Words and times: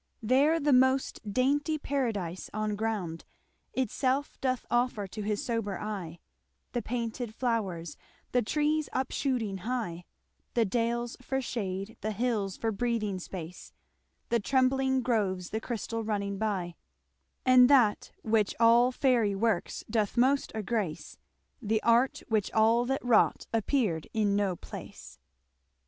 There 0.23 0.59
the 0.59 0.73
most 0.73 1.19
daintie 1.31 1.77
paradise 1.77 2.49
on 2.55 2.75
ground 2.75 3.23
Itselfe 3.77 4.41
doth 4.41 4.65
offer 4.71 5.05
to 5.05 5.21
his 5.21 5.45
sober 5.45 5.77
eye, 5.79 6.17
The 6.71 6.81
painted 6.81 7.35
flowres, 7.35 7.97
the 8.31 8.41
trees 8.41 8.89
upshooting 8.93 9.59
hye, 9.59 10.05
The 10.55 10.65
dales 10.65 11.17
for 11.21 11.39
shade, 11.39 11.97
the 12.01 12.13
hills 12.13 12.57
for 12.57 12.71
breathing 12.71 13.19
space, 13.19 13.73
The 14.29 14.39
trembling 14.39 15.03
groves, 15.03 15.51
the 15.51 15.61
christall 15.61 16.01
running 16.03 16.39
by; 16.39 16.73
And 17.45 17.69
that, 17.69 18.11
which 18.23 18.55
all 18.59 18.91
faire 18.91 19.37
works 19.37 19.83
doth 19.87 20.17
most 20.17 20.51
aggrace, 20.55 21.19
The 21.61 21.79
art 21.83 22.23
which 22.27 22.51
all 22.53 22.85
that 22.85 23.05
wrought 23.05 23.45
appeared 23.53 24.07
in 24.13 24.35
no 24.35 24.55
place. 24.55 25.19